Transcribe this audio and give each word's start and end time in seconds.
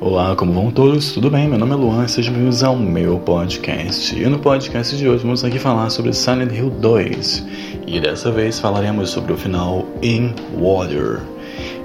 Olá, 0.00 0.34
como 0.34 0.52
vão 0.52 0.70
todos? 0.72 1.12
Tudo 1.12 1.30
bem? 1.30 1.48
Meu 1.48 1.58
nome 1.58 1.72
é 1.72 1.76
Luan 1.76 2.04
e 2.04 2.08
sejam 2.08 2.32
bem-vindos 2.34 2.64
ao 2.64 2.76
meu 2.76 3.18
podcast. 3.20 4.14
E 4.14 4.26
no 4.26 4.40
podcast 4.40 4.96
de 4.96 5.08
hoje 5.08 5.22
vamos 5.22 5.44
aqui 5.44 5.58
falar 5.58 5.88
sobre 5.88 6.12
Silent 6.12 6.52
Hill 6.52 6.68
2. 6.68 7.46
E 7.86 8.00
dessa 8.00 8.30
vez 8.32 8.58
falaremos 8.58 9.10
sobre 9.10 9.32
o 9.32 9.36
final 9.36 9.86
In 10.02 10.34
Water. 10.58 11.20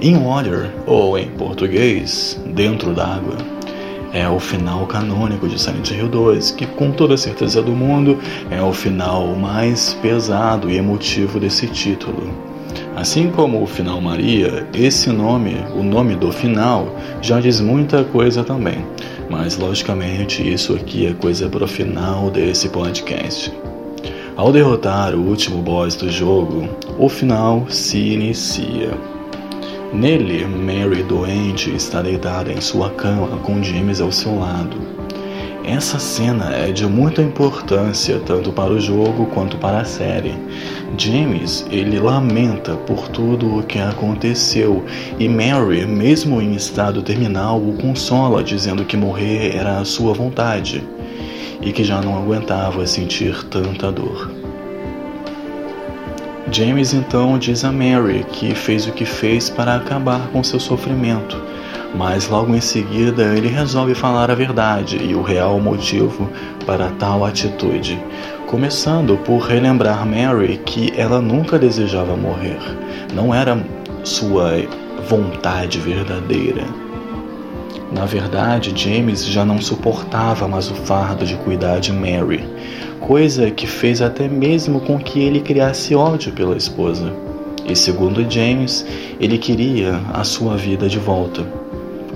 In 0.01 0.17
Water, 0.23 0.71
ou 0.87 1.19
em 1.19 1.29
português, 1.29 2.41
Dentro 2.48 2.93
d'Água, 2.93 3.38
é 4.12 4.28
o 4.28 4.39
final 4.39 4.88
canônico 4.88 5.48
de 5.48 5.62
Silent 5.62 5.91
Hill 5.91 6.10
2, 6.10 6.52
que 6.52 6.66
com 6.66 6.91
toda 6.91 7.16
certeza 7.16 7.62
do 7.62 7.71
mundo 7.71 8.18
é 8.50 8.62
o 8.62 8.73
final 8.73 9.36
mais 9.36 9.94
pesado 10.02 10.70
e 10.70 10.78
emotivo 10.78 11.39
desse 11.39 11.68
título. 11.68 12.48
Assim 12.96 13.30
como 13.32 13.61
o 13.61 13.68
final 13.68 14.02
Maria, 14.02 14.68
esse 14.73 15.09
nome, 15.09 15.55
o 15.75 15.84
nome 15.84 16.16
do 16.16 16.32
final, 16.32 16.95
já 17.21 17.39
diz 17.39 17.62
muita 17.62 18.03
coisa 18.03 18.44
também. 18.44 18.86
Mas 19.30 19.58
logicamente 19.58 20.48
isso 20.48 20.73
aqui 20.73 21.05
é 21.05 21.13
coisa 21.13 21.48
para 21.48 21.63
o 21.63 21.67
final 21.67 22.30
desse 22.30 22.70
podcast. 22.70 23.53
Ao 24.36 24.52
derrotar 24.52 25.16
o 25.16 25.22
último 25.22 25.62
boss 25.62 25.95
do 25.95 26.09
jogo, 26.09 26.67
o 26.98 27.09
final 27.09 27.66
se 27.70 27.98
inicia. 27.98 28.91
Nele, 29.91 30.45
Mary 30.45 31.03
doente 31.03 31.75
está 31.75 32.02
deitada 32.02 32.52
em 32.52 32.61
sua 32.61 32.89
cama 32.91 33.38
com 33.44 33.61
James 33.61 34.00
ao 34.00 34.11
seu 34.11 34.39
lado. 34.39 34.77
Essa 35.70 36.00
cena 36.00 36.52
é 36.52 36.72
de 36.72 36.88
muita 36.88 37.22
importância 37.22 38.20
tanto 38.26 38.52
para 38.52 38.73
o 38.73 38.82
jogo 38.82 39.28
quanto 39.28 39.55
para 39.58 39.82
a 39.82 39.86
série. 39.86 40.34
James, 40.98 41.64
ele 41.70 42.00
lamenta 42.00 42.76
por 42.76 43.08
tudo 43.09 43.59
o 43.59 43.64
que 43.64 43.78
aconteceu 43.78 44.84
e 45.20 45.30
Mary, 45.30 45.86
mesmo 45.86 46.42
em 46.42 46.55
estado 46.55 47.04
terminal, 47.04 47.62
o 47.62 47.73
consola 47.73 48.44
dizendo 48.44 48.84
que 48.84 48.98
morrer 48.98 49.55
era 49.55 49.78
a 49.78 49.86
sua 49.86 50.11
vontade 50.11 50.84
e 51.61 51.72
que 51.72 51.83
já 51.83 52.02
não 52.02 52.17
aguentava 52.17 52.88
sentir 52.88 53.44
tanta 53.44 53.92
dor. 53.92 54.31
James 56.52 56.95
então 56.95 57.38
diz 57.38 57.64
a 57.64 57.72
Mary 57.72 58.26
que 58.31 58.56
fez 58.56 58.88
o 58.88 58.92
que 58.92 59.06
fez 59.06 59.52
para 59.52 59.76
acabar 59.76 60.30
com 60.31 60.44
seu 60.44 60.59
sofrimento 60.59 61.38
mas 61.95 62.28
logo 62.28 62.54
em 62.56 62.62
seguida 62.62 63.36
ele 63.36 63.48
resolve 63.48 63.95
falar 63.95 64.30
a 64.30 64.36
verdade 64.36 64.98
e 64.98 65.16
o 65.16 65.22
real 65.22 65.59
motivo 65.59 66.30
para 66.66 66.90
tal 66.92 67.26
atitude, 67.26 68.02
começando 68.48 69.18
por 69.18 69.40
relembrar 69.40 70.06
Mary 70.06 70.60
que 70.66 70.94
ela 70.95 71.22
nunca 71.22 71.58
desejava 71.58 72.16
morrer, 72.16 72.60
não 73.14 73.34
era 73.34 73.64
sua 74.04 74.54
vontade 75.08 75.80
verdadeira. 75.80 76.64
Na 77.92 78.06
verdade, 78.06 78.72
James 78.76 79.26
já 79.26 79.44
não 79.44 79.60
suportava 79.60 80.48
mais 80.48 80.70
o 80.70 80.76
fardo 80.76 81.26
de 81.26 81.36
cuidar 81.38 81.80
de 81.80 81.92
Mary, 81.92 82.48
coisa 83.00 83.50
que 83.50 83.66
fez 83.66 84.00
até 84.00 84.28
mesmo 84.28 84.80
com 84.80 85.00
que 85.00 85.20
ele 85.20 85.42
criasse 85.42 85.95
ódio 85.95 86.32
pela 86.32 86.56
esposa. 86.56 87.12
E 87.67 87.76
segundo 87.76 88.30
James, 88.30 88.86
ele 89.20 89.38
queria 89.40 90.00
a 90.14 90.23
sua 90.23 90.56
vida 90.56 90.88
de 90.88 91.00
volta. 91.00 91.58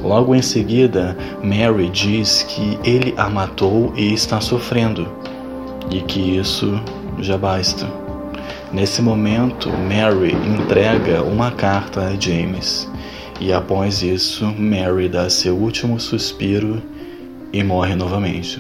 Logo 0.04 0.36
em 0.36 0.42
seguida, 0.42 1.16
Mary 1.42 1.90
diz 1.90 2.44
que 2.44 2.78
ele 2.84 3.14
a 3.16 3.30
matou 3.30 3.94
e 3.96 4.14
está 4.14 4.42
sofrendo, 4.42 5.08
e 5.90 6.02
que 6.02 6.38
isso 6.38 6.78
já 7.20 7.38
basta. 7.38 7.90
Nesse 8.74 9.02
momento, 9.02 9.70
Mary 9.70 10.34
entrega 10.34 11.24
uma 11.24 11.52
carta 11.52 12.02
a 12.02 12.20
James, 12.20 12.90
e 13.40 13.54
após 13.54 14.04
isso, 14.04 14.46
Mary 14.60 15.08
dá 15.08 15.30
seu 15.30 15.56
último 15.56 15.98
suspiro 15.98 16.82
e 17.54 17.64
morre 17.64 17.96
novamente. 17.96 18.60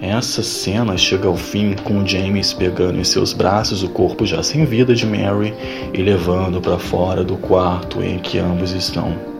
Essa 0.00 0.42
cena 0.42 0.98
chega 0.98 1.28
ao 1.28 1.36
fim 1.36 1.74
com 1.84 2.04
James 2.04 2.52
pegando 2.52 2.98
em 2.98 3.04
seus 3.04 3.32
braços 3.32 3.84
o 3.84 3.88
corpo 3.88 4.26
já 4.26 4.42
sem 4.42 4.64
vida 4.64 4.94
de 4.94 5.06
Mary 5.06 5.54
e 5.92 6.02
levando 6.02 6.60
para 6.60 6.78
fora 6.78 7.22
do 7.22 7.36
quarto 7.36 8.02
em 8.02 8.18
que 8.18 8.38
ambos 8.38 8.72
estão. 8.72 9.33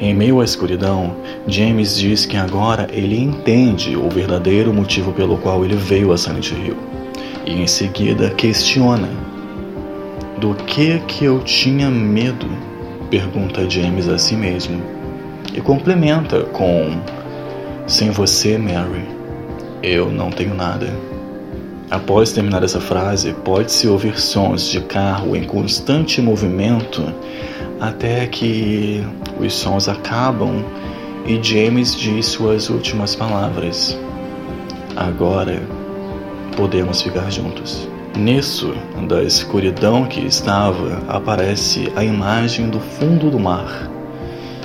Em 0.00 0.14
meio 0.14 0.40
à 0.40 0.44
escuridão, 0.44 1.14
James 1.46 1.98
diz 1.98 2.24
que 2.24 2.34
agora 2.34 2.88
ele 2.90 3.20
entende 3.20 3.94
o 3.98 4.08
verdadeiro 4.08 4.72
motivo 4.72 5.12
pelo 5.12 5.36
qual 5.36 5.62
ele 5.62 5.76
veio 5.76 6.10
a 6.10 6.16
Silent 6.16 6.52
Hill. 6.52 6.76
E 7.44 7.60
em 7.60 7.66
seguida 7.66 8.30
questiona: 8.30 9.10
Do 10.38 10.54
que 10.54 10.98
que 11.00 11.26
eu 11.26 11.40
tinha 11.40 11.90
medo? 11.90 12.46
pergunta 13.10 13.68
James 13.68 14.08
a 14.08 14.16
si 14.16 14.34
mesmo. 14.34 14.80
E 15.52 15.60
complementa 15.60 16.44
com: 16.44 16.98
Sem 17.86 18.10
você, 18.10 18.56
Mary, 18.56 19.04
eu 19.82 20.10
não 20.10 20.30
tenho 20.30 20.54
nada. 20.54 20.96
Após 21.90 22.32
terminar 22.32 22.62
essa 22.62 22.80
frase, 22.80 23.34
pode-se 23.44 23.86
ouvir 23.86 24.18
sons 24.18 24.70
de 24.70 24.80
carro 24.80 25.36
em 25.36 25.44
constante 25.44 26.22
movimento 26.22 27.02
até 27.80 28.26
que 28.26 29.02
os 29.40 29.54
sons 29.54 29.88
acabam 29.88 30.62
e 31.26 31.42
James 31.42 31.96
diz 31.96 32.26
suas 32.26 32.68
últimas 32.68 33.14
palavras. 33.14 33.98
Agora 34.96 35.62
podemos 36.56 37.00
ficar 37.00 37.30
juntos. 37.30 37.88
Nisso, 38.16 38.74
da 39.08 39.22
escuridão 39.22 40.04
que 40.04 40.20
estava, 40.20 41.00
aparece 41.08 41.90
a 41.96 42.04
imagem 42.04 42.68
do 42.68 42.80
fundo 42.80 43.30
do 43.30 43.38
mar. 43.38 43.88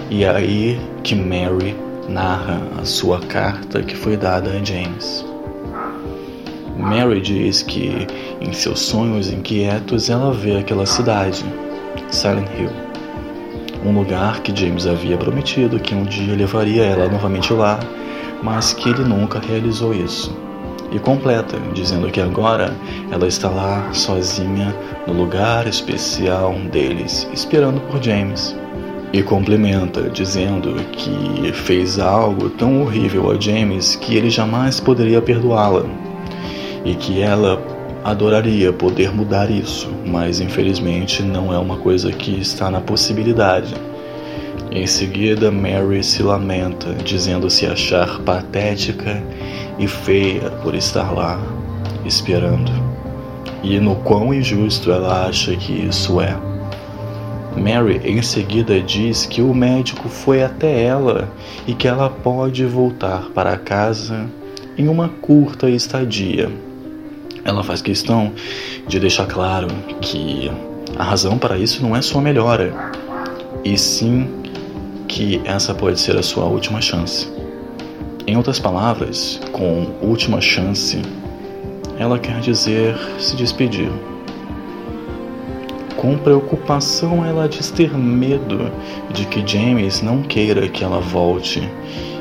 E 0.10 0.24
é 0.24 0.30
aí 0.30 0.80
que 1.04 1.16
Mary 1.16 1.76
narra 2.10 2.62
a 2.80 2.86
sua 2.86 3.20
carta 3.20 3.82
que 3.82 3.96
foi 3.96 4.18
dada 4.18 4.50
a 4.50 4.64
James. 4.64 5.26
Mary 6.78 7.22
diz 7.22 7.62
que 7.62 8.08
em 8.42 8.52
seus 8.52 8.82
sonhos 8.82 9.32
inquietos 9.32 10.10
ela 10.10 10.34
vê 10.34 10.58
aquela 10.58 10.86
cidade, 10.86 11.46
Silent 12.12 12.50
Hill 12.60 12.85
um 13.86 13.92
lugar 13.92 14.42
que 14.42 14.56
James 14.56 14.88
havia 14.88 15.18
prometido 15.18 15.80
que 15.80 15.94
um 15.94 16.04
dia 16.04 16.36
levaria 16.36 16.84
ela 16.84 17.08
novamente 17.08 17.54
lá, 17.54 17.80
mas 18.42 18.74
que 18.74 18.90
ele 18.90 19.04
nunca 19.04 19.40
realizou 19.40 19.94
isso. 19.94 20.36
E 20.92 21.00
completa, 21.00 21.58
dizendo 21.74 22.10
que 22.10 22.20
agora 22.20 22.74
ela 23.12 23.28
está 23.28 23.50
lá 23.50 23.92
sozinha 23.94 24.74
no 25.06 25.14
lugar 25.14 25.68
especial 25.68 26.54
deles, 26.72 27.28
esperando 27.34 27.80
por 27.82 28.02
James. 28.02 28.56
E 29.14 29.22
complementa, 29.22 30.10
dizendo 30.10 30.76
que 30.92 31.52
fez 31.54 32.00
algo 32.00 32.50
tão 32.50 32.82
horrível 32.82 33.32
a 33.32 33.40
James 33.40 33.96
que 33.96 34.16
ele 34.16 34.30
jamais 34.30 34.80
poderia 34.80 35.22
perdoá-la 35.22 35.86
e 36.84 36.96
que 36.96 37.22
ela 37.22 37.62
Adoraria 38.06 38.72
poder 38.72 39.12
mudar 39.12 39.50
isso, 39.50 39.92
mas 40.06 40.40
infelizmente 40.40 41.24
não 41.24 41.52
é 41.52 41.58
uma 41.58 41.78
coisa 41.78 42.12
que 42.12 42.40
está 42.40 42.70
na 42.70 42.80
possibilidade. 42.80 43.74
Em 44.72 44.86
seguida, 44.86 45.50
Mary 45.50 46.04
se 46.04 46.22
lamenta, 46.22 46.94
dizendo 47.04 47.50
se 47.50 47.66
achar 47.66 48.20
patética 48.20 49.24
e 49.80 49.88
feia 49.88 50.52
por 50.62 50.76
estar 50.76 51.12
lá, 51.12 51.40
esperando. 52.06 52.72
E 53.64 53.80
no 53.80 53.96
quão 53.96 54.32
injusto 54.32 54.92
ela 54.92 55.26
acha 55.26 55.56
que 55.56 55.74
isso 55.74 56.22
é. 56.22 56.38
Mary 57.58 58.02
em 58.06 58.22
seguida 58.22 58.80
diz 58.80 59.26
que 59.26 59.42
o 59.42 59.52
médico 59.52 60.10
foi 60.10 60.44
até 60.44 60.84
ela 60.84 61.28
e 61.66 61.74
que 61.74 61.88
ela 61.88 62.12
pode 62.12 62.68
voltar 62.68 63.32
para 63.34 63.58
casa 63.58 64.28
em 64.78 64.88
uma 64.88 65.10
curta 65.10 65.68
estadia 65.68 66.52
ela 67.46 67.64
faz 67.64 67.82
questão 67.82 68.34
de 68.88 69.00
deixar 69.00 69.28
claro 69.28 69.68
que 70.02 70.52
a 70.98 71.04
razão 71.04 71.38
para 71.38 71.58
isso 71.58 71.82
não 71.84 71.96
é 71.96 72.02
sua 72.02 72.20
melhora, 72.20 72.74
e 73.64 73.78
sim 73.78 74.28
que 75.08 75.40
essa 75.46 75.74
pode 75.74 76.00
ser 76.00 76.18
a 76.18 76.24
sua 76.24 76.46
última 76.46 76.82
chance. 76.82 77.32
Em 78.26 78.36
outras 78.36 78.60
palavras, 78.60 79.40
com 79.52 79.86
última 80.02 80.42
chance, 80.42 81.00
ela 82.00 82.18
quer 82.18 82.40
dizer 82.40 82.98
se 83.20 83.36
despedir. 83.36 83.92
Com 85.96 86.18
preocupação, 86.18 87.24
ela 87.24 87.48
diz 87.48 87.70
ter 87.70 87.96
medo 87.96 88.72
de 89.14 89.26
que 89.26 89.46
James 89.46 90.02
não 90.02 90.24
queira 90.24 90.68
que 90.68 90.84
ela 90.84 91.00
volte 91.00 91.62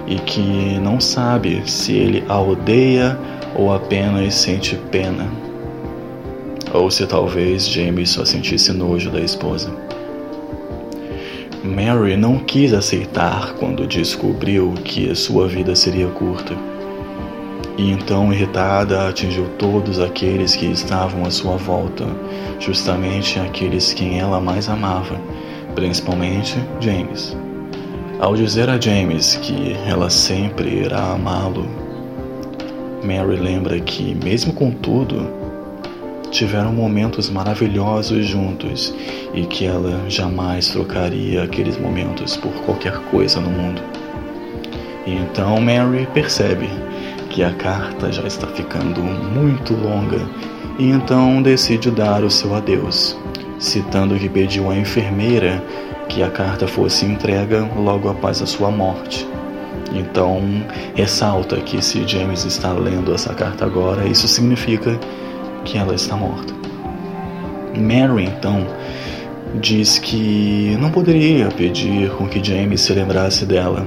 e 0.06 0.16
que 0.16 0.78
não 0.80 1.00
sabe 1.00 1.62
se 1.68 1.92
ele 1.92 2.24
a 2.28 2.40
odeia 2.40 3.18
ou 3.54 3.72
apenas 3.72 4.34
sente 4.34 4.76
pena, 4.90 5.28
ou 6.72 6.90
se 6.90 7.06
talvez 7.06 7.68
James 7.68 8.10
só 8.10 8.24
sentisse 8.24 8.72
nojo 8.72 9.10
da 9.10 9.20
esposa. 9.20 9.70
Mary 11.62 12.16
não 12.16 12.38
quis 12.38 12.74
aceitar 12.74 13.54
quando 13.54 13.86
descobriu 13.86 14.74
que 14.84 15.14
sua 15.14 15.48
vida 15.48 15.74
seria 15.74 16.08
curta. 16.08 16.54
E 17.78 17.90
então, 17.90 18.32
irritada, 18.32 19.08
atingiu 19.08 19.48
todos 19.58 19.98
aqueles 19.98 20.54
que 20.54 20.66
estavam 20.66 21.24
à 21.24 21.30
sua 21.30 21.56
volta, 21.56 22.04
justamente 22.60 23.40
aqueles 23.40 23.92
quem 23.94 24.20
ela 24.20 24.40
mais 24.40 24.68
amava, 24.68 25.18
principalmente 25.74 26.56
James. 26.80 27.36
Ao 28.20 28.36
dizer 28.36 28.68
a 28.68 28.78
James 28.80 29.36
que 29.36 29.74
ela 29.88 30.10
sempre 30.10 30.68
irá 30.68 31.12
amá-lo, 31.14 31.66
Mary 33.04 33.36
lembra 33.36 33.78
que, 33.80 34.14
mesmo 34.24 34.52
com 34.52 34.70
tudo, 34.70 35.28
tiveram 36.30 36.72
momentos 36.72 37.30
maravilhosos 37.30 38.26
juntos 38.26 38.94
e 39.32 39.42
que 39.42 39.66
ela 39.66 40.08
jamais 40.08 40.68
trocaria 40.68 41.42
aqueles 41.42 41.78
momentos 41.78 42.36
por 42.36 42.52
qualquer 42.64 42.98
coisa 43.10 43.40
no 43.40 43.50
mundo. 43.50 43.80
E 45.06 45.12
então 45.12 45.60
Mary 45.60 46.08
percebe 46.14 46.68
que 47.30 47.44
a 47.44 47.52
carta 47.52 48.10
já 48.10 48.26
está 48.26 48.46
ficando 48.46 49.00
muito 49.02 49.74
longa 49.74 50.20
e 50.78 50.90
então 50.90 51.42
decide 51.42 51.90
dar 51.90 52.24
o 52.24 52.30
seu 52.30 52.54
adeus, 52.54 53.16
citando 53.58 54.16
que 54.16 54.28
pediu 54.28 54.70
à 54.70 54.76
enfermeira 54.76 55.62
que 56.08 56.22
a 56.22 56.30
carta 56.30 56.66
fosse 56.66 57.04
entregue 57.04 57.56
logo 57.76 58.08
após 58.08 58.40
a 58.40 58.46
sua 58.46 58.70
morte. 58.70 59.26
Então, 59.92 60.42
ressalta 60.94 61.56
que 61.56 61.82
se 61.82 62.06
James 62.06 62.44
está 62.44 62.72
lendo 62.72 63.14
essa 63.14 63.32
carta 63.32 63.64
agora, 63.64 64.06
isso 64.06 64.26
significa 64.26 64.98
que 65.64 65.78
ela 65.78 65.94
está 65.94 66.16
morta. 66.16 66.52
Mary, 67.76 68.24
então, 68.24 68.66
diz 69.60 69.98
que 69.98 70.76
não 70.80 70.90
poderia 70.90 71.48
pedir 71.48 72.10
com 72.10 72.28
que 72.28 72.42
James 72.42 72.80
se 72.80 72.92
lembrasse 72.92 73.46
dela, 73.46 73.86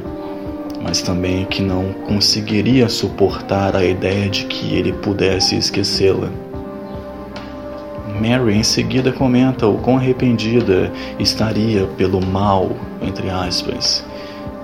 mas 0.82 1.02
também 1.02 1.46
que 1.46 1.62
não 1.62 1.92
conseguiria 2.08 2.88
suportar 2.88 3.76
a 3.76 3.84
ideia 3.84 4.30
de 4.30 4.46
que 4.46 4.76
ele 4.76 4.94
pudesse 4.94 5.56
esquecê-la. 5.56 6.30
Mary 8.20 8.56
em 8.56 8.64
seguida 8.64 9.12
comenta 9.12 9.68
o 9.68 9.78
quão 9.78 9.98
arrependida 9.98 10.92
estaria 11.20 11.86
pelo 11.98 12.26
mal, 12.26 12.72
entre 13.02 13.30
aspas, 13.30 14.04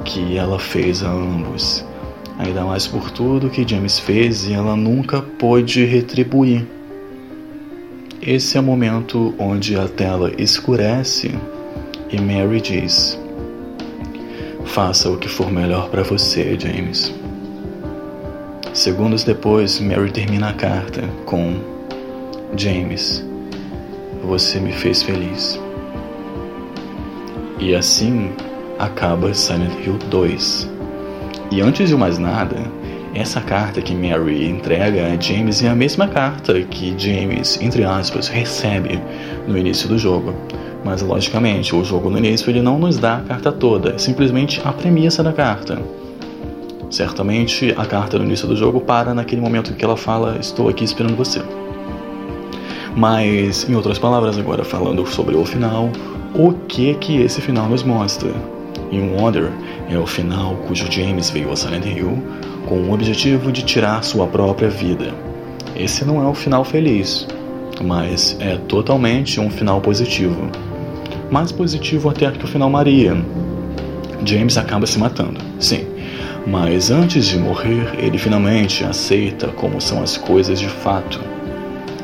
que 0.04 0.38
ela 0.38 0.60
fez 0.60 1.04
a 1.04 1.10
ambos. 1.10 1.84
Ainda 2.38 2.64
mais 2.64 2.88
por 2.88 3.12
tudo 3.12 3.50
que 3.50 3.68
James 3.68 4.00
fez 4.00 4.48
e 4.48 4.54
ela 4.54 4.76
nunca 4.76 5.22
pôde 5.22 5.86
retribuir. 5.86 6.66
Esse 8.22 8.58
é 8.58 8.62
o 8.62 8.64
momento 8.64 9.36
onde 9.38 9.76
a 9.76 9.88
tela 9.88 10.32
escurece 10.38 11.36
e 12.10 12.20
Mary 12.20 12.62
diz: 12.62 13.20
Faça 14.66 15.10
o 15.10 15.18
que 15.18 15.28
for 15.28 15.52
melhor 15.52 15.90
para 15.90 16.04
você, 16.04 16.58
James. 16.60 17.14
Segundos 18.74 19.24
depois, 19.24 19.80
Mary 19.80 20.12
termina 20.12 20.50
a 20.50 20.54
carta 20.54 21.02
com: 21.26 21.56
James, 22.56 23.24
você 24.24 24.60
me 24.60 24.72
fez 24.72 25.04
feliz. 25.04 25.60
E 27.60 27.76
assim 27.76 28.32
acaba 28.84 29.34
Silent 29.34 29.74
Hill 29.86 29.98
2. 30.10 30.70
E 31.52 31.62
antes 31.62 31.90
de 31.90 31.96
mais 31.96 32.18
nada, 32.18 32.58
essa 33.14 33.40
carta 33.42 33.82
que 33.82 33.94
Mary 33.94 34.48
entrega 34.48 35.06
a 35.06 35.20
James 35.20 35.64
é 35.64 35.70
a 35.70 35.76
mesma 35.76 36.08
carta 36.08 36.60
que 36.62 36.96
James, 36.98 37.60
entre 37.62 37.84
aspas, 37.84 38.28
recebe 38.28 39.00
no 39.48 39.58
início 39.58 39.88
do 39.88 39.98
jogo. 39.98 40.34
Mas 40.84 41.02
logicamente, 41.02 41.76
o 41.76 41.84
jogo 41.84 42.10
no 42.10 42.18
início 42.18 42.50
ele 42.50 42.62
não 42.62 42.78
nos 42.78 42.98
dá 42.98 43.18
a 43.18 43.22
carta 43.22 43.52
toda, 43.52 43.92
é 43.92 43.98
simplesmente 43.98 44.62
a 44.66 44.74
premissa 44.74 45.24
da 45.24 45.32
carta. 45.32 45.80
Certamente 46.90 47.74
a 47.78 47.86
carta 47.86 48.18
no 48.18 48.26
início 48.26 48.48
do 48.48 48.56
jogo 48.56 48.82
para 48.82 49.14
naquele 49.14 49.42
momento 49.42 49.74
que 49.74 49.86
ela 49.86 49.96
fala: 49.96 50.38
Estou 50.40 50.68
aqui 50.68 50.84
esperando 50.84 51.16
você. 51.16 51.42
Mas, 52.96 53.68
em 53.68 53.76
outras 53.76 53.98
palavras, 53.98 54.38
agora 54.38 54.64
falando 54.64 55.06
sobre 55.06 55.36
o 55.36 55.46
final, 55.46 55.90
o 56.36 56.54
que 56.68 56.94
que 56.96 57.22
esse 57.22 57.42
final 57.42 57.68
nos 57.68 57.84
mostra? 57.84 58.32
In 58.94 59.16
Wonder 59.16 59.50
é 59.90 59.98
o 59.98 60.06
final 60.06 60.56
cujo 60.68 60.86
James 60.92 61.32
veio 61.32 61.52
a 61.52 61.56
Silent 61.56 61.84
Hill 61.84 62.22
com 62.68 62.76
o 62.76 62.94
objetivo 62.94 63.52
de 63.52 63.64
tirar 63.64 64.04
sua 64.04 64.28
própria 64.28 64.70
vida. 64.70 65.12
Esse 65.76 66.06
não 66.06 66.24
é 66.24 66.28
o 66.28 66.34
final 66.36 66.64
feliz, 66.64 67.28
mas 67.84 68.38
é 68.40 68.56
totalmente 68.68 69.40
um 69.40 69.50
final 69.50 69.82
positivo. 69.82 70.48
Mais 71.32 71.52
positivo 71.52 72.08
até 72.08 72.30
que 72.30 72.46
o 72.46 72.48
final 72.48 72.70
Maria. 72.70 73.18
James 74.24 74.58
acaba 74.58 74.86
se 74.86 75.00
matando, 75.00 75.40
sim, 75.60 75.88
mas 76.46 76.92
antes 76.92 77.26
de 77.26 77.40
morrer, 77.40 77.96
ele 77.98 78.20
finalmente 78.20 78.84
aceita 78.84 79.48
como 79.48 79.82
são 79.82 80.04
as 80.04 80.18
coisas 80.18 80.60
de 80.60 80.70
fato. 80.70 81.20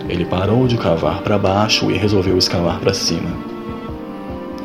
Ele 0.10 0.26
parou 0.26 0.68
de 0.68 0.76
cavar 0.76 1.22
para 1.22 1.38
baixo 1.38 1.92
e 1.92 1.98
resolveu 1.98 2.36
escavar 2.36 2.80
para 2.80 2.96
cima. 2.96 3.59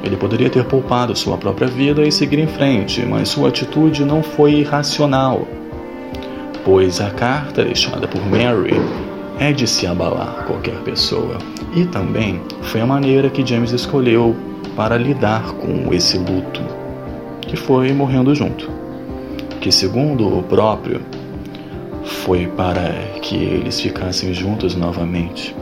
Ele 0.05 0.17
poderia 0.17 0.51
ter 0.51 0.65
poupado 0.65 1.17
sua 1.17 1.39
própria 1.39 1.67
vida 1.67 2.03
e 2.03 2.13
seguir 2.13 2.39
em 2.39 2.47
frente, 2.47 3.05
mas 3.07 3.31
sua 3.31 3.49
atitude 3.49 4.05
não 4.05 4.23
foi 4.23 4.57
irracional, 4.57 5.49
pois 6.65 7.01
a 7.01 7.11
carta 7.11 7.65
deixada 7.65 8.07
por 8.07 8.21
Mary 8.27 8.75
é 9.39 9.51
de 9.51 9.67
se 9.67 9.87
abalar 9.87 10.45
qualquer 10.47 10.77
pessoa, 10.83 11.39
e 11.75 11.87
também 11.87 12.41
foi 12.63 12.83
a 12.83 12.87
maneira 12.87 13.31
que 13.31 13.45
James 13.45 13.73
escolheu 13.73 14.37
para 14.77 14.99
lidar 14.99 15.53
com 15.55 15.93
esse 15.93 16.19
luto, 16.19 16.61
que 17.41 17.57
foi 17.57 17.93
morrendo 17.93 18.35
junto, 18.35 18.71
que 19.61 19.73
segundo 19.73 20.39
o 20.39 20.43
próprio 20.43 21.01
foi 22.05 22.47
para 22.47 22.91
que 23.23 23.37
eles 23.37 23.81
ficassem 23.81 24.35
juntos 24.35 24.77
novamente. 24.77 25.57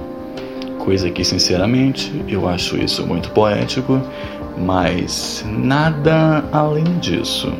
Coisa 0.82 1.08
que, 1.10 1.24
sinceramente, 1.24 2.12
eu 2.26 2.48
acho 2.48 2.76
isso 2.76 3.06
muito 3.06 3.30
poético, 3.30 4.02
mas 4.58 5.44
nada 5.48 6.44
além 6.50 6.98
disso. 6.98 7.52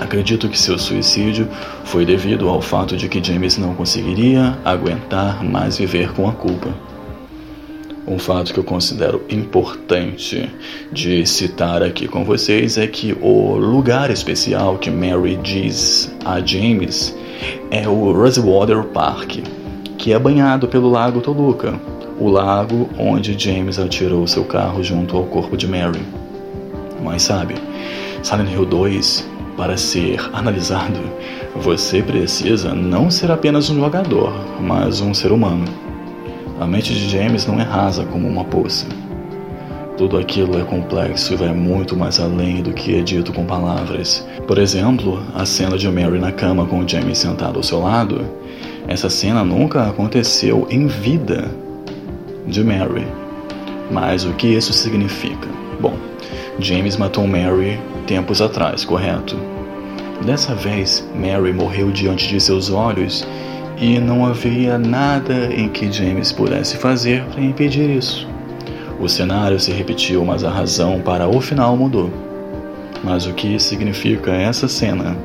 Acredito 0.00 0.48
que 0.48 0.58
seu 0.58 0.76
suicídio 0.76 1.48
foi 1.84 2.04
devido 2.04 2.48
ao 2.48 2.60
fato 2.60 2.96
de 2.96 3.08
que 3.08 3.22
James 3.22 3.56
não 3.56 3.72
conseguiria 3.76 4.58
aguentar 4.64 5.44
mais 5.44 5.78
viver 5.78 6.12
com 6.12 6.28
a 6.28 6.32
culpa. 6.32 6.74
Um 8.04 8.18
fato 8.18 8.52
que 8.52 8.58
eu 8.58 8.64
considero 8.64 9.22
importante 9.30 10.50
de 10.90 11.24
citar 11.24 11.84
aqui 11.84 12.08
com 12.08 12.24
vocês 12.24 12.76
é 12.76 12.88
que 12.88 13.16
o 13.22 13.54
lugar 13.54 14.10
especial 14.10 14.76
que 14.76 14.90
Mary 14.90 15.36
diz 15.36 16.12
a 16.24 16.40
James 16.40 17.16
é 17.70 17.86
o 17.86 18.12
Rosewater 18.12 18.82
Park, 18.82 19.36
que 19.96 20.12
é 20.12 20.18
banhado 20.18 20.66
pelo 20.66 20.90
Lago 20.90 21.20
Toluca, 21.20 21.80
o 22.18 22.28
lago 22.28 22.88
onde 22.98 23.38
James 23.38 23.78
atirou 23.78 24.26
seu 24.26 24.44
carro 24.44 24.82
junto 24.82 25.16
ao 25.16 25.24
corpo 25.24 25.56
de 25.56 25.66
Mary. 25.66 26.00
Mas 27.02 27.22
sabe, 27.22 27.54
Silent 28.22 28.50
Hill 28.50 28.66
2, 28.66 29.28
para 29.56 29.76
ser 29.76 30.20
analisado, 30.32 31.00
você 31.56 32.02
precisa 32.02 32.74
não 32.74 33.10
ser 33.10 33.30
apenas 33.30 33.70
um 33.70 33.76
jogador, 33.76 34.32
mas 34.60 35.00
um 35.00 35.12
ser 35.12 35.32
humano. 35.32 35.64
A 36.60 36.66
mente 36.66 36.94
de 36.94 37.08
James 37.08 37.46
não 37.46 37.60
é 37.60 37.62
rasa 37.62 38.04
como 38.04 38.28
uma 38.28 38.44
poça. 38.44 38.86
Tudo 39.96 40.18
aquilo 40.18 40.58
é 40.58 40.64
complexo 40.64 41.32
e 41.32 41.36
vai 41.36 41.52
muito 41.52 41.96
mais 41.96 42.18
além 42.18 42.62
do 42.62 42.72
que 42.72 42.96
é 42.96 43.00
dito 43.00 43.32
com 43.32 43.44
palavras. 43.44 44.26
Por 44.46 44.58
exemplo, 44.58 45.22
a 45.34 45.44
cena 45.46 45.78
de 45.78 45.88
Mary 45.88 46.18
na 46.18 46.32
cama 46.32 46.66
com 46.66 46.86
James 46.86 47.18
sentado 47.18 47.58
ao 47.58 47.62
seu 47.62 47.80
lado. 47.80 48.24
Essa 48.88 49.08
cena 49.08 49.44
nunca 49.44 49.88
aconteceu 49.88 50.66
em 50.68 50.86
vida 50.86 51.48
de 52.46 52.62
Mary. 52.62 53.06
Mas 53.90 54.24
o 54.24 54.32
que 54.32 54.46
isso 54.46 54.72
significa? 54.72 55.48
Bom, 55.80 55.96
James 56.58 56.96
matou 56.96 57.26
Mary 57.26 57.78
tempos 58.06 58.40
atrás, 58.40 58.84
correto? 58.84 59.36
Dessa 60.24 60.54
vez, 60.54 61.06
Mary 61.14 61.52
morreu 61.52 61.90
diante 61.90 62.28
de 62.28 62.40
seus 62.40 62.70
olhos 62.70 63.26
e 63.78 63.98
não 63.98 64.24
havia 64.24 64.78
nada 64.78 65.52
em 65.52 65.68
que 65.68 65.90
James 65.90 66.32
pudesse 66.32 66.76
fazer 66.76 67.24
para 67.24 67.42
impedir 67.42 67.90
isso. 67.90 68.26
O 69.00 69.08
cenário 69.08 69.58
se 69.58 69.72
repetiu, 69.72 70.24
mas 70.24 70.44
a 70.44 70.50
razão 70.50 71.00
para 71.00 71.28
o 71.28 71.40
final 71.40 71.76
mudou. 71.76 72.10
Mas 73.02 73.26
o 73.26 73.34
que 73.34 73.58
significa 73.58 74.30
essa 74.30 74.68
cena? 74.68 75.16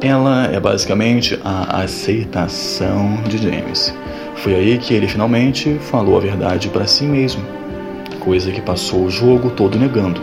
Ela 0.00 0.44
é 0.46 0.60
basicamente 0.60 1.38
a 1.42 1.80
aceitação 1.82 3.18
de 3.26 3.38
James. 3.38 3.92
Foi 4.36 4.54
aí 4.54 4.78
que 4.78 4.94
ele 4.94 5.08
finalmente 5.08 5.78
falou 5.80 6.16
a 6.16 6.20
verdade 6.20 6.68
para 6.68 6.86
si 6.86 7.04
mesmo, 7.04 7.42
coisa 8.20 8.50
que 8.52 8.60
passou 8.60 9.04
o 9.04 9.10
jogo 9.10 9.50
todo 9.50 9.78
negando. 9.78 10.20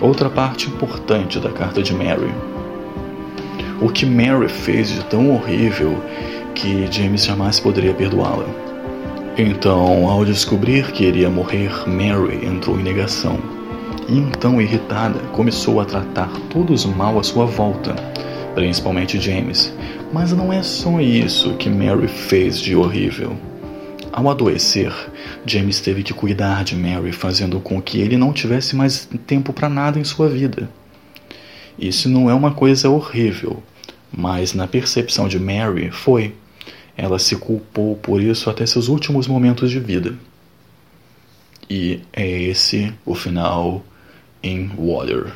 Outra 0.00 0.28
parte 0.28 0.68
importante 0.68 1.38
da 1.38 1.50
carta 1.50 1.82
de 1.82 1.94
Mary. 1.94 2.32
O 3.80 3.88
que 3.88 4.04
Mary 4.04 4.48
fez 4.48 4.90
de 4.90 5.04
tão 5.04 5.30
horrível 5.30 5.96
que 6.54 6.86
James 6.90 7.24
jamais 7.24 7.58
poderia 7.60 7.94
perdoá-la. 7.94 8.46
Então, 9.36 10.08
ao 10.08 10.24
descobrir 10.24 10.92
que 10.92 11.04
iria 11.04 11.28
morrer, 11.28 11.70
Mary 11.88 12.46
entrou 12.46 12.78
em 12.78 12.82
negação. 12.82 13.38
E 14.08 14.18
então, 14.18 14.60
irritada, 14.60 15.18
começou 15.32 15.80
a 15.80 15.84
tratar 15.84 16.30
todos 16.50 16.84
mal 16.84 17.18
à 17.18 17.22
sua 17.22 17.46
volta, 17.46 17.94
principalmente 18.54 19.20
James. 19.20 19.72
Mas 20.12 20.32
não 20.32 20.52
é 20.52 20.62
só 20.62 21.00
isso 21.00 21.56
que 21.56 21.68
Mary 21.68 22.08
fez 22.08 22.58
de 22.58 22.74
horrível. 22.74 23.36
Ao 24.12 24.30
adoecer, 24.30 24.92
James 25.44 25.80
teve 25.80 26.04
que 26.04 26.14
cuidar 26.14 26.62
de 26.62 26.76
Mary, 26.76 27.10
fazendo 27.10 27.58
com 27.58 27.82
que 27.82 28.00
ele 28.00 28.16
não 28.16 28.32
tivesse 28.32 28.76
mais 28.76 29.08
tempo 29.26 29.52
para 29.52 29.68
nada 29.68 29.98
em 29.98 30.04
sua 30.04 30.28
vida. 30.28 30.70
Isso 31.76 32.08
não 32.08 32.30
é 32.30 32.34
uma 32.34 32.54
coisa 32.54 32.88
horrível, 32.88 33.60
mas 34.16 34.54
na 34.54 34.68
percepção 34.68 35.26
de 35.26 35.40
Mary 35.40 35.90
foi. 35.90 36.32
Ela 36.96 37.18
se 37.18 37.34
culpou 37.34 37.96
por 37.96 38.22
isso 38.22 38.48
até 38.48 38.64
seus 38.64 38.86
últimos 38.86 39.26
momentos 39.26 39.68
de 39.68 39.80
vida. 39.80 40.14
E 41.68 42.00
é 42.12 42.24
esse 42.24 42.94
o 43.04 43.16
final 43.16 43.84
em 44.40 44.70
Water. 44.78 45.32